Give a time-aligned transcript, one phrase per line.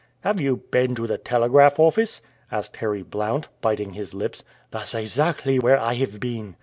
[0.21, 4.43] "Have you been to the telegraph office?" asked Harry Blount, biting his lips.
[4.71, 6.55] "That's exactly where I have been!"